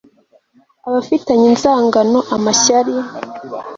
abafitanye 0.87 1.45
inzangano, 1.53 2.17
amashyari 2.35 2.95